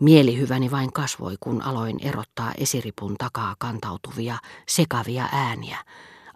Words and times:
Mielihyväni 0.00 0.70
vain 0.70 0.92
kasvoi, 0.92 1.36
kun 1.40 1.62
aloin 1.62 1.98
erottaa 2.02 2.52
esiripun 2.58 3.14
takaa 3.18 3.56
kantautuvia, 3.58 4.38
sekavia 4.68 5.28
ääniä, 5.32 5.78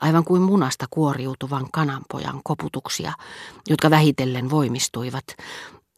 aivan 0.01 0.25
kuin 0.25 0.43
munasta 0.43 0.87
kuoriutuvan 0.91 1.67
kananpojan 1.73 2.41
koputuksia, 2.45 3.13
jotka 3.69 3.91
vähitellen 3.91 4.51
voimistuivat, 4.51 5.25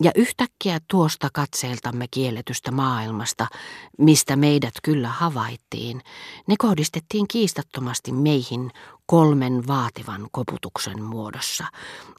ja 0.03 0.11
yhtäkkiä 0.15 0.79
tuosta 0.91 1.29
katseeltamme 1.33 2.07
kielletystä 2.11 2.71
maailmasta, 2.71 3.47
mistä 3.99 4.37
meidät 4.37 4.75
kyllä 4.83 5.09
havaittiin, 5.09 6.03
ne 6.47 6.55
kohdistettiin 6.59 7.29
kiistattomasti 7.29 8.13
meihin 8.13 8.71
kolmen 9.07 9.67
vaativan 9.67 10.29
koputuksen 10.33 11.03
muodossa, 11.03 11.65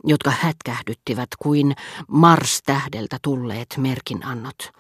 jotka 0.03 0.31
hätkähdyttivät 0.39 1.29
kuin 1.39 1.75
Mars-tähdeltä 2.07 3.17
tulleet 3.21 3.75
merkinannot. 3.77 4.71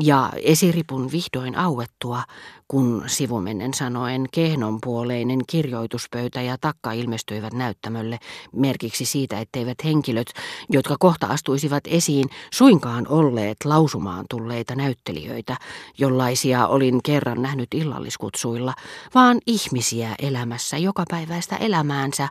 Ja 0.00 0.30
esiripun 0.42 1.12
vihdoin 1.12 1.58
auettua, 1.58 2.22
kun 2.68 3.04
sivumennen 3.06 3.74
sanoen 3.74 4.26
kehnonpuoleinen 4.32 5.38
kirjoituspöytä 5.46 6.42
ja 6.42 6.58
takka 6.58 6.92
ilmestyivät 6.92 7.52
näyttämölle 7.52 8.18
merkiksi 8.52 9.04
siitä, 9.04 9.40
etteivät 9.40 9.84
henkilöt, 9.84 10.26
jotka 10.70 10.96
kohta 10.98 11.26
astuisivat 11.26 11.84
esiin, 11.86 12.28
suinkaan 12.52 13.08
olleet 13.08 13.56
lausumaan 13.64 14.24
tulleita 14.30 14.74
näyttelijöitä, 14.74 15.56
jollaisia 15.98 16.66
olin 16.66 17.02
kerran 17.02 17.42
nähnyt 17.42 17.74
illalliskutsuilla, 17.74 18.74
vaan 19.14 19.38
ihmisiä 19.46 20.14
elämässä 20.18 20.78
jokapäiväistä 20.78 21.56
elämäänsä, 21.56 22.28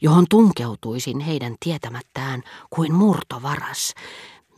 johon 0.00 0.26
tunkeutuisin 0.30 1.20
heidän 1.20 1.54
tietämättään 1.60 2.42
kuin 2.70 2.94
murtovaras. 2.94 3.94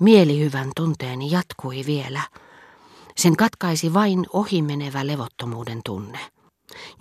Mielihyvän 0.00 0.70
tunteeni 0.76 1.30
jatkui 1.30 1.82
vielä. 1.86 2.20
Sen 3.18 3.36
katkaisi 3.36 3.94
vain 3.94 4.26
ohimenevä 4.32 5.06
levottomuuden 5.06 5.80
tunne. 5.84 6.18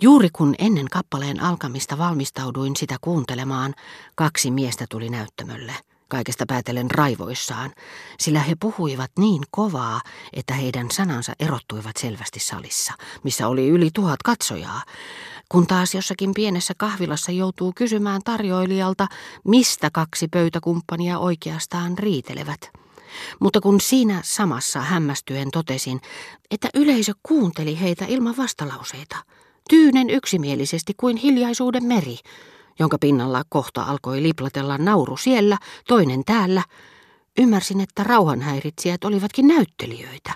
Juuri 0.00 0.28
kun 0.32 0.54
ennen 0.58 0.86
kappaleen 0.90 1.42
alkamista 1.42 1.98
valmistauduin 1.98 2.76
sitä 2.76 2.96
kuuntelemaan, 3.00 3.74
kaksi 4.14 4.50
miestä 4.50 4.86
tuli 4.90 5.08
näyttämölle, 5.08 5.74
kaikesta 6.08 6.44
päätellen 6.48 6.90
raivoissaan, 6.90 7.72
sillä 8.18 8.40
he 8.40 8.54
puhuivat 8.60 9.10
niin 9.18 9.42
kovaa, 9.50 10.00
että 10.32 10.54
heidän 10.54 10.90
sanansa 10.90 11.32
erottuivat 11.40 11.96
selvästi 11.96 12.40
salissa, 12.40 12.92
missä 13.22 13.48
oli 13.48 13.68
yli 13.68 13.90
tuhat 13.94 14.22
katsojaa, 14.24 14.82
kun 15.48 15.66
taas 15.66 15.94
jossakin 15.94 16.34
pienessä 16.34 16.74
kahvilassa 16.76 17.32
joutuu 17.32 17.72
kysymään 17.76 18.20
tarjoilijalta, 18.24 19.06
mistä 19.44 19.90
kaksi 19.92 20.28
pöytäkumppania 20.28 21.18
oikeastaan 21.18 21.98
riitelevät. 21.98 22.85
Mutta 23.40 23.60
kun 23.60 23.80
siinä 23.80 24.20
samassa 24.24 24.80
hämmästyen 24.80 25.50
totesin, 25.50 26.00
että 26.50 26.68
yleisö 26.74 27.12
kuunteli 27.22 27.80
heitä 27.80 28.04
ilman 28.08 28.36
vastalauseita, 28.36 29.16
tyynen 29.70 30.10
yksimielisesti 30.10 30.94
kuin 30.96 31.16
hiljaisuuden 31.16 31.84
meri, 31.84 32.18
jonka 32.78 32.98
pinnalla 32.98 33.42
kohta 33.48 33.82
alkoi 33.82 34.22
liplatella 34.22 34.78
nauru 34.78 35.16
siellä, 35.16 35.58
toinen 35.88 36.24
täällä, 36.24 36.62
ymmärsin, 37.38 37.80
että 37.80 38.04
rauhanhäiritsijät 38.04 39.04
olivatkin 39.04 39.46
näyttelijöitä, 39.46 40.32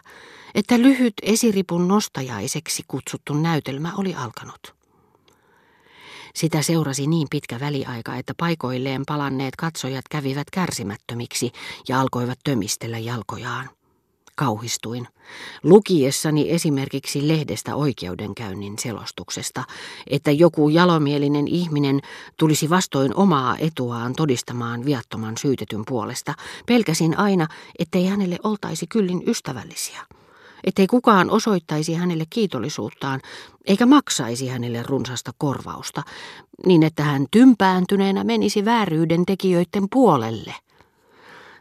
että 0.55 0.79
lyhyt 0.79 1.15
esiripun 1.23 1.89
nostajaiseksi 1.89 2.83
kutsuttu 2.89 3.35
näytelmä 3.35 3.93
oli 3.97 4.15
alkanut. 4.15 4.80
Sitä 6.35 6.63
seurasi 6.63 7.07
niin 7.07 7.27
pitkä 7.31 7.61
väliaika, 7.61 8.17
että 8.17 8.35
paikoilleen 8.37 9.03
palanneet 9.07 9.57
katsojat 9.57 10.05
kävivät 10.11 10.51
kärsimättömiksi 10.51 11.53
ja 11.89 12.01
alkoivat 12.01 12.39
tömistellä 12.45 12.99
jalkojaan. 12.99 13.71
Kauhistuin. 14.37 15.09
Lukiessani 15.63 16.51
esimerkiksi 16.51 17.29
lehdestä 17.29 17.75
oikeudenkäynnin 17.75 18.79
selostuksesta, 18.79 19.65
että 20.11 20.31
joku 20.31 20.69
jalomielinen 20.69 21.49
ihminen 21.49 22.01
tulisi 22.37 22.71
vastoin 22.71 23.17
omaa 23.17 23.57
etuaan 23.59 24.13
todistamaan 24.13 24.85
viattoman 24.85 25.37
syytetyn 25.37 25.83
puolesta, 25.89 26.35
pelkäsin 26.67 27.19
aina, 27.19 27.47
ettei 27.79 28.07
hänelle 28.07 28.39
oltaisi 28.45 28.87
kyllin 28.87 29.23
ystävällisiä 29.27 30.07
ettei 30.65 30.87
kukaan 30.87 31.31
osoittaisi 31.31 31.95
hänelle 31.95 32.25
kiitollisuuttaan, 32.31 33.21
eikä 33.67 33.87
maksaisi 33.87 34.49
hänelle 34.49 34.83
runsasta 34.83 35.31
korvausta, 35.39 36.03
niin 36.67 36.83
että 36.83 37.03
hän 37.03 37.27
tympääntyneenä 37.31 38.25
menisi 38.25 38.65
vääryyden 38.65 39.27
tekijöiden 39.27 39.87
puolelle. 39.93 40.55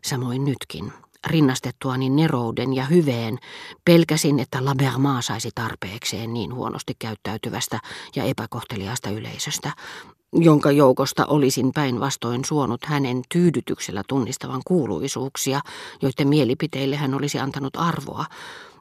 Samoin 0.03 0.45
nytkin, 0.45 0.93
rinnastettuani 1.27 2.09
nerouden 2.09 2.73
ja 2.73 2.85
hyveen, 2.85 3.37
pelkäsin, 3.85 4.39
että 4.39 4.65
Labermaa 4.65 5.21
saisi 5.21 5.49
tarpeekseen 5.55 6.33
niin 6.33 6.53
huonosti 6.53 6.93
käyttäytyvästä 6.99 7.79
ja 8.15 8.23
epäkohteliaasta 8.23 9.09
yleisöstä, 9.09 9.71
jonka 10.33 10.71
joukosta 10.71 11.25
olisin 11.25 11.71
päinvastoin 11.73 12.45
suonut 12.45 12.85
hänen 12.85 13.21
tyydytyksellä 13.31 14.03
tunnistavan 14.07 14.61
kuuluisuuksia, 14.67 15.61
joiden 16.01 16.27
mielipiteille 16.27 16.95
hän 16.95 17.13
olisi 17.13 17.39
antanut 17.39 17.75
arvoa, 17.77 18.25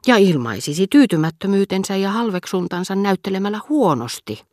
ja 0.07 0.17
ilmaisisi 0.17 0.87
tyytymättömyytensä 0.87 1.95
ja 1.95 2.11
halveksuntansa 2.11 2.95
näyttelemällä 2.95 3.59
huonosti. 3.69 4.43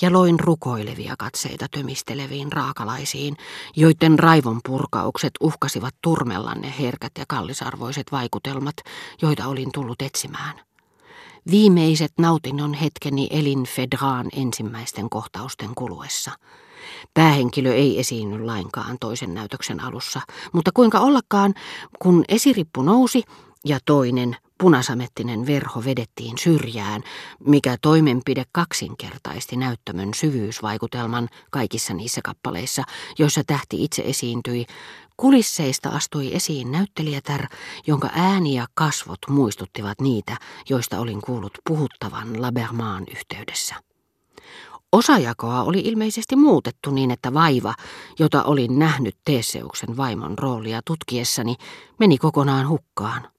Ja 0.00 0.12
loin 0.12 0.40
rukoilevia 0.40 1.14
katseita 1.18 1.66
tömisteleviin 1.70 2.52
raakalaisiin, 2.52 3.36
joiden 3.76 4.18
raivon 4.18 4.60
purkaukset 4.66 5.32
uhkasivat 5.40 5.94
turmella 6.02 6.54
ne 6.54 6.74
herkät 6.78 7.12
ja 7.18 7.24
kallisarvoiset 7.28 8.12
vaikutelmat, 8.12 8.76
joita 9.22 9.46
olin 9.46 9.72
tullut 9.72 10.02
etsimään. 10.02 10.60
Viimeiset 11.50 12.12
nautinnon 12.18 12.74
hetkeni 12.74 13.28
elin 13.30 13.64
Fedraan 13.64 14.26
ensimmäisten 14.36 15.10
kohtausten 15.10 15.70
kuluessa. 15.74 16.30
Päähenkilö 17.14 17.74
ei 17.74 18.00
esiinny 18.00 18.44
lainkaan 18.44 18.96
toisen 19.00 19.34
näytöksen 19.34 19.80
alussa, 19.80 20.20
mutta 20.52 20.70
kuinka 20.74 21.00
ollakaan, 21.00 21.54
kun 21.98 22.24
esirippu 22.28 22.82
nousi, 22.82 23.22
ja 23.64 23.78
toinen 23.84 24.36
punasamettinen 24.58 25.46
verho 25.46 25.84
vedettiin 25.84 26.38
syrjään, 26.38 27.02
mikä 27.46 27.76
toimenpide 27.82 28.44
kaksinkertaisti 28.52 29.56
näyttämön 29.56 30.14
syvyysvaikutelman 30.14 31.28
kaikissa 31.50 31.94
niissä 31.94 32.20
kappaleissa, 32.24 32.82
joissa 33.18 33.42
tähti 33.46 33.84
itse 33.84 34.02
esiintyi. 34.06 34.66
Kulisseista 35.16 35.88
astui 35.88 36.34
esiin 36.34 36.72
näyttelijätär, 36.72 37.46
jonka 37.86 38.10
ääni 38.14 38.54
ja 38.54 38.66
kasvot 38.74 39.18
muistuttivat 39.28 40.00
niitä, 40.00 40.36
joista 40.70 40.98
olin 40.98 41.20
kuullut 41.20 41.58
puhuttavan 41.68 42.42
Labermaan 42.42 43.04
yhteydessä. 43.10 43.74
Osajakoa 44.92 45.62
oli 45.62 45.80
ilmeisesti 45.80 46.36
muutettu 46.36 46.90
niin, 46.90 47.10
että 47.10 47.34
vaiva, 47.34 47.74
jota 48.18 48.42
olin 48.42 48.78
nähnyt 48.78 49.16
Teeseuksen 49.24 49.96
vaimon 49.96 50.38
roolia 50.38 50.80
tutkiessani, 50.86 51.54
meni 51.98 52.18
kokonaan 52.18 52.68
hukkaan. 52.68 53.35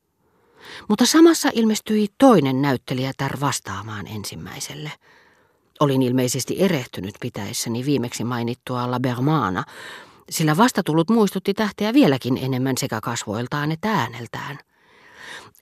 Mutta 0.87 1.05
samassa 1.05 1.49
ilmestyi 1.53 2.07
toinen 2.17 2.61
näyttelijätär 2.61 3.39
vastaamaan 3.39 4.07
ensimmäiselle. 4.07 4.91
Olin 5.79 6.01
ilmeisesti 6.01 6.55
erehtynyt 6.59 7.15
pitäessäni 7.21 7.85
viimeksi 7.85 8.23
mainittua 8.23 8.91
Labermaana, 8.91 9.63
sillä 10.29 10.57
vastatullut 10.57 11.09
muistutti 11.09 11.53
tähteä 11.53 11.93
vieläkin 11.93 12.37
enemmän 12.37 12.77
sekä 12.77 12.99
kasvoiltaan 13.01 13.71
että 13.71 13.91
ääneltään. 13.91 14.59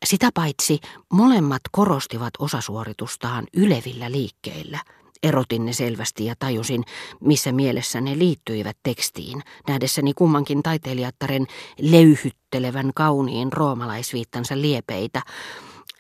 Sitä 0.05 0.29
paitsi 0.33 0.79
molemmat 1.13 1.61
korostivat 1.71 2.33
osasuoritustaan 2.39 3.43
ylevillä 3.53 4.11
liikkeillä– 4.11 4.79
Erotin 5.23 5.65
ne 5.65 5.73
selvästi 5.73 6.25
ja 6.25 6.35
tajusin, 6.39 6.83
missä 7.21 7.51
mielessä 7.51 8.01
ne 8.01 8.17
liittyivät 8.17 8.77
tekstiin, 8.83 9.41
nähdessäni 9.67 10.13
kummankin 10.13 10.63
taiteilijattaren 10.63 11.47
leyhyttelevän 11.79 12.91
kauniin 12.95 13.53
roomalaisviittansa 13.53 14.61
liepeitä, 14.61 15.21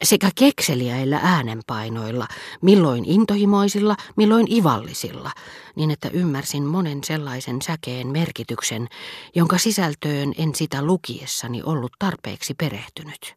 sekä 0.03 0.29
kekseliäillä 0.35 1.19
äänenpainoilla, 1.23 2.27
milloin 2.61 3.05
intohimoisilla, 3.05 3.95
milloin 4.15 4.51
ivallisilla, 4.51 5.31
niin 5.75 5.91
että 5.91 6.09
ymmärsin 6.09 6.63
monen 6.63 7.03
sellaisen 7.03 7.61
säkeen 7.61 8.07
merkityksen, 8.07 8.87
jonka 9.35 9.57
sisältöön 9.57 10.33
en 10.37 10.55
sitä 10.55 10.81
lukiessani 10.81 11.63
ollut 11.63 11.91
tarpeeksi 11.99 12.53
perehtynyt. 12.53 13.35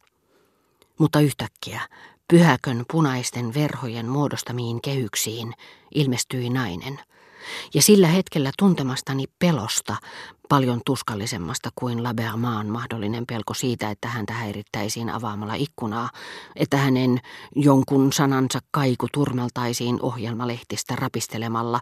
Mutta 0.97 1.19
yhtäkkiä 1.19 1.81
Pyhäkön 2.29 2.85
punaisten 2.91 3.53
verhojen 3.53 4.05
muodostamiin 4.05 4.81
kehyksiin 4.81 5.53
ilmestyi 5.95 6.49
nainen. 6.49 6.99
Ja 7.73 7.81
sillä 7.81 8.07
hetkellä 8.07 8.51
tuntemastani 8.59 9.25
pelosta, 9.39 9.95
paljon 10.49 10.81
tuskallisemmasta 10.85 11.69
kuin 11.75 12.03
Labermaan 12.03 12.67
mahdollinen 12.67 13.25
pelko 13.25 13.53
siitä, 13.53 13.89
että 13.89 14.07
häntä 14.07 14.33
häirittäisiin 14.33 15.09
avaamalla 15.09 15.53
ikkunaa, 15.53 16.09
että 16.55 16.77
hänen 16.77 17.19
jonkun 17.55 18.13
sanansa 18.13 18.59
kaiku 18.71 19.07
turmeltaisiin 19.13 19.99
ohjelmalehtistä 20.01 20.95
rapistelemalla, 20.95 21.79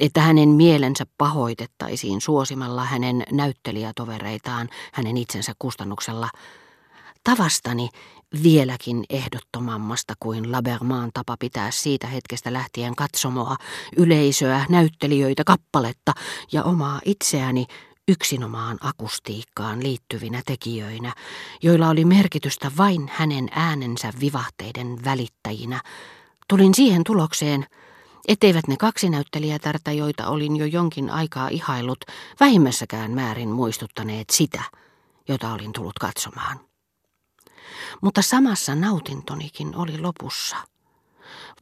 että 0.00 0.20
hänen 0.20 0.48
mielensä 0.48 1.06
pahoitettaisiin 1.18 2.20
suosimalla 2.20 2.84
hänen 2.84 3.22
näyttelijätovereitaan 3.32 4.68
hänen 4.92 5.16
itsensä 5.16 5.52
kustannuksella– 5.58 6.28
Tavastani, 7.26 7.88
vieläkin 8.42 9.04
ehdottomammasta 9.10 10.14
kuin 10.20 10.52
Labermaan 10.52 11.10
tapa 11.14 11.36
pitää 11.38 11.70
siitä 11.70 12.06
hetkestä 12.06 12.52
lähtien 12.52 12.96
katsomoa, 12.96 13.56
yleisöä, 13.96 14.66
näyttelijöitä, 14.68 15.44
kappaletta 15.44 16.12
ja 16.52 16.64
omaa 16.64 17.00
itseäni 17.04 17.66
yksinomaan 18.08 18.78
akustiikkaan 18.80 19.82
liittyvinä 19.82 20.42
tekijöinä, 20.46 21.12
joilla 21.62 21.88
oli 21.88 22.04
merkitystä 22.04 22.70
vain 22.76 23.10
hänen 23.14 23.48
äänensä 23.50 24.12
vivahteiden 24.20 25.04
välittäjinä, 25.04 25.80
tulin 26.48 26.74
siihen 26.74 27.04
tulokseen, 27.04 27.66
etteivät 28.28 28.68
ne 28.68 28.76
kaksi 28.76 29.10
näyttelijätärtä, 29.10 29.92
joita 29.92 30.28
olin 30.28 30.56
jo 30.56 30.66
jonkin 30.66 31.10
aikaa 31.10 31.48
ihailut, 31.48 32.04
vähimmässäkään 32.40 33.10
määrin 33.10 33.48
muistuttaneet 33.48 34.30
sitä, 34.30 34.62
jota 35.28 35.52
olin 35.52 35.72
tullut 35.72 35.98
katsomaan. 35.98 36.65
Mutta 38.02 38.22
samassa 38.22 38.74
nautintonikin 38.74 39.76
oli 39.76 39.98
lopussa. 39.98 40.56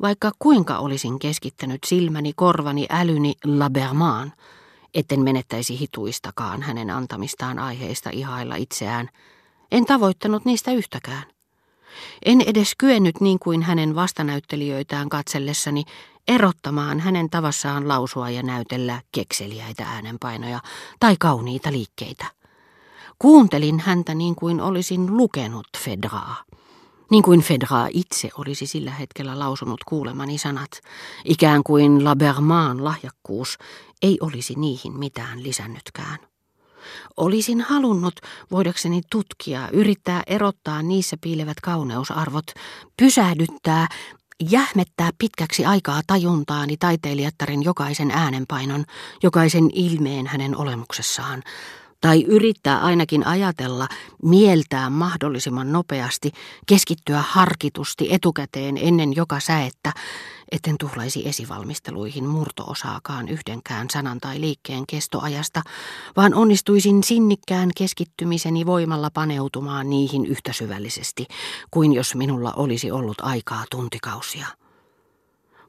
Vaikka 0.00 0.32
kuinka 0.38 0.78
olisin 0.78 1.18
keskittänyt 1.18 1.84
silmäni, 1.86 2.32
korvani, 2.36 2.86
älyni 2.90 3.34
Labermaan, 3.44 4.32
etten 4.94 5.20
menettäisi 5.20 5.78
hituistakaan 5.78 6.62
hänen 6.62 6.90
antamistaan 6.90 7.58
aiheista 7.58 8.10
ihailla 8.12 8.56
itseään, 8.56 9.08
en 9.72 9.84
tavoittanut 9.86 10.44
niistä 10.44 10.72
yhtäkään. 10.72 11.24
En 12.24 12.40
edes 12.40 12.72
kyennyt 12.78 13.20
niin 13.20 13.38
kuin 13.38 13.62
hänen 13.62 13.94
vastanäyttelijöitään 13.94 15.08
katsellessani 15.08 15.84
erottamaan 16.28 17.00
hänen 17.00 17.30
tavassaan 17.30 17.88
lausua 17.88 18.30
ja 18.30 18.42
näytellä 18.42 19.02
kekseliäitä 19.12 19.84
äänenpainoja 19.84 20.60
tai 21.00 21.16
kauniita 21.18 21.72
liikkeitä. 21.72 22.26
Kuuntelin 23.18 23.80
häntä 23.80 24.14
niin 24.14 24.34
kuin 24.34 24.60
olisin 24.60 25.16
lukenut 25.16 25.66
Fedraa. 25.78 26.44
Niin 27.10 27.22
kuin 27.22 27.40
Fedra 27.40 27.86
itse 27.90 28.30
olisi 28.38 28.66
sillä 28.66 28.90
hetkellä 28.90 29.38
lausunut 29.38 29.84
kuulemani 29.84 30.38
sanat, 30.38 30.70
ikään 31.24 31.62
kuin 31.62 32.04
Labermaan 32.04 32.84
lahjakkuus 32.84 33.58
ei 34.02 34.18
olisi 34.20 34.54
niihin 34.54 34.98
mitään 34.98 35.42
lisännytkään. 35.42 36.18
Olisin 37.16 37.60
halunnut, 37.60 38.14
voidakseni 38.50 39.00
tutkia, 39.10 39.68
yrittää 39.72 40.22
erottaa 40.26 40.82
niissä 40.82 41.16
piilevät 41.20 41.60
kauneusarvot, 41.60 42.46
pysähdyttää, 42.96 43.88
jähmettää 44.50 45.10
pitkäksi 45.18 45.64
aikaa 45.64 46.00
tajuntaani 46.06 46.76
taiteilijattaren 46.76 47.62
jokaisen 47.62 48.10
äänenpainon, 48.10 48.84
jokaisen 49.22 49.70
ilmeen 49.72 50.26
hänen 50.26 50.56
olemuksessaan, 50.56 51.42
tai 52.04 52.22
yrittää 52.22 52.78
ainakin 52.78 53.26
ajatella, 53.26 53.88
mieltää 54.22 54.90
mahdollisimman 54.90 55.72
nopeasti, 55.72 56.32
keskittyä 56.66 57.24
harkitusti 57.28 58.08
etukäteen 58.10 58.78
ennen 58.80 59.16
joka 59.16 59.40
säettä, 59.40 59.92
etten 60.52 60.78
tuhlaisi 60.78 61.28
esivalmisteluihin 61.28 62.26
murtoosaakaan 62.26 63.28
yhdenkään 63.28 63.90
sanan 63.90 64.20
tai 64.20 64.40
liikkeen 64.40 64.84
kestoajasta, 64.86 65.62
vaan 66.16 66.34
onnistuisin 66.34 67.02
sinnikkään 67.02 67.70
keskittymiseni 67.76 68.66
voimalla 68.66 69.10
paneutumaan 69.14 69.90
niihin 69.90 70.26
yhtä 70.26 70.52
syvällisesti 70.52 71.26
kuin 71.70 71.92
jos 71.92 72.14
minulla 72.14 72.52
olisi 72.56 72.90
ollut 72.90 73.20
aikaa 73.22 73.64
tuntikausia. 73.70 74.46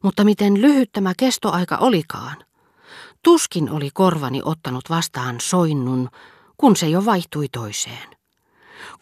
Mutta 0.03 0.23
miten 0.23 0.61
lyhyt 0.61 0.89
tämä 0.91 1.13
kestoaika 1.17 1.77
olikaan– 1.77 2.37
Tuskin 3.25 3.71
oli 3.71 3.89
korvani 3.93 4.41
ottanut 4.43 4.89
vastaan 4.89 5.35
soinnun, 5.41 6.09
kun 6.57 6.75
se 6.75 6.89
jo 6.89 7.05
vaihtui 7.05 7.47
toiseen. 7.51 8.09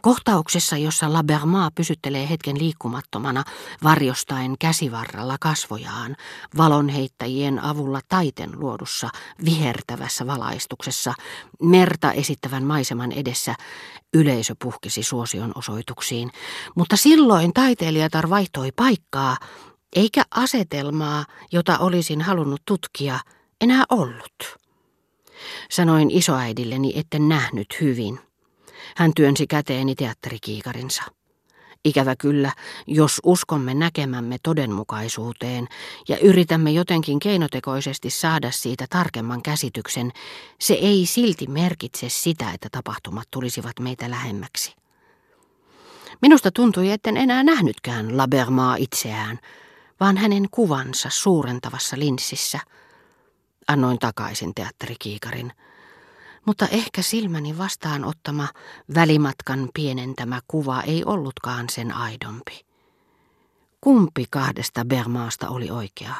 Kohtauksessa, 0.01 0.77
jossa 0.77 1.13
Labermaa 1.13 1.69
pysyttelee 1.75 2.29
hetken 2.29 2.59
liikkumattomana, 2.59 3.43
varjostaen 3.83 4.55
käsivarralla 4.59 5.37
kasvojaan, 5.39 6.15
valonheittäjien 6.57 7.59
avulla 7.59 7.99
taiten 8.09 8.59
luodussa, 8.59 9.09
vihertävässä 9.45 10.27
valaistuksessa, 10.27 11.13
merta 11.61 12.11
esittävän 12.11 12.63
maiseman 12.63 13.11
edessä, 13.11 13.55
yleisö 14.13 14.55
puhkisi 14.63 15.03
suosion 15.03 15.51
osoituksiin, 15.55 16.31
mutta 16.75 16.97
silloin 16.97 17.53
taiteilijatar 17.53 18.29
vaihtoi 18.29 18.71
paikkaa, 18.75 19.37
eikä 19.95 20.23
asetelmaa, 20.31 21.25
jota 21.51 21.77
olisin 21.77 22.21
halunnut 22.21 22.61
tutkia, 22.65 23.19
enää 23.63 23.83
ollut. 23.89 24.57
Sanoin 25.69 26.11
isoäidilleni, 26.11 26.93
etten 26.95 27.29
nähnyt 27.29 27.67
hyvin. 27.81 28.19
Hän 28.95 29.11
työnsi 29.15 29.47
käteeni 29.47 29.95
teatterikiikarinsa. 29.95 31.03
Ikävä 31.85 32.15
kyllä, 32.15 32.51
jos 32.87 33.21
uskomme 33.23 33.73
näkemämme 33.73 34.37
todenmukaisuuteen 34.43 35.67
ja 36.09 36.17
yritämme 36.17 36.71
jotenkin 36.71 37.19
keinotekoisesti 37.19 38.09
saada 38.09 38.51
siitä 38.51 38.85
tarkemman 38.89 39.41
käsityksen, 39.41 40.11
se 40.59 40.73
ei 40.73 41.05
silti 41.05 41.47
merkitse 41.47 42.09
sitä, 42.09 42.51
että 42.51 42.67
tapahtumat 42.71 43.27
tulisivat 43.31 43.79
meitä 43.79 44.09
lähemmäksi. 44.09 44.75
Minusta 46.21 46.51
tuntui, 46.51 46.91
etten 46.91 47.17
enää 47.17 47.43
nähnytkään 47.43 48.17
Labermaa 48.17 48.75
itseään, 48.75 49.39
vaan 49.99 50.17
hänen 50.17 50.47
kuvansa 50.51 51.09
suurentavassa 51.11 51.99
linssissä– 51.99 52.59
Annoin 53.67 53.99
takaisin 53.99 54.55
teatterikiikarin. 54.55 55.51
Mutta 56.45 56.67
ehkä 56.67 57.01
silmäni 57.01 57.57
vastaanottama 57.57 58.47
välimatkan 58.95 59.69
pienentämä 59.73 60.39
kuva 60.47 60.81
ei 60.81 61.03
ollutkaan 61.05 61.69
sen 61.69 61.91
aidompi. 61.91 62.65
Kumpi 63.81 64.25
kahdesta 64.29 64.85
Bermaasta 64.85 65.49
oli 65.49 65.71
oikea? 65.71 66.15